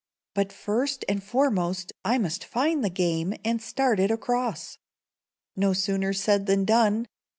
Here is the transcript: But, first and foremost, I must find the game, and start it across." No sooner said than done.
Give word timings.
But, 0.33 0.51
first 0.51 1.05
and 1.07 1.23
foremost, 1.23 1.93
I 2.03 2.17
must 2.17 2.43
find 2.43 2.83
the 2.83 2.89
game, 2.89 3.35
and 3.45 3.61
start 3.61 3.99
it 3.99 4.09
across." 4.09 4.79
No 5.55 5.73
sooner 5.73 6.11
said 6.11 6.47
than 6.47 6.65
done. 6.65 7.05